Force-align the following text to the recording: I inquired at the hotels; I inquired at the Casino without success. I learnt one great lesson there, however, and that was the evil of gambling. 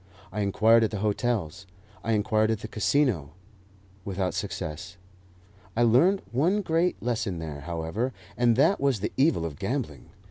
I 0.31 0.41
inquired 0.41 0.83
at 0.83 0.89
the 0.89 0.97
hotels; 1.05 1.67
I 2.03 2.13
inquired 2.13 2.49
at 2.49 2.61
the 2.61 2.67
Casino 2.67 3.33
without 4.03 4.33
success. 4.33 4.97
I 5.75 5.83
learnt 5.83 6.21
one 6.33 6.63
great 6.63 6.99
lesson 7.03 7.37
there, 7.37 7.59
however, 7.59 8.11
and 8.35 8.55
that 8.55 8.81
was 8.81 9.01
the 9.01 9.11
evil 9.15 9.45
of 9.45 9.59
gambling. 9.59 10.09